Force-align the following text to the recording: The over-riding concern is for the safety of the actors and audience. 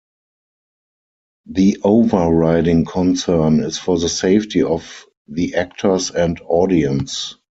The 1.45 1.77
over-riding 1.83 2.85
concern 2.85 3.59
is 3.59 3.77
for 3.77 3.99
the 3.99 4.09
safety 4.09 4.63
of 4.63 5.05
the 5.27 5.53
actors 5.53 6.09
and 6.09 6.41
audience. 6.43 7.37